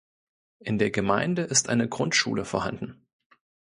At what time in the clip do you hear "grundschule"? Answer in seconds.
1.87-2.43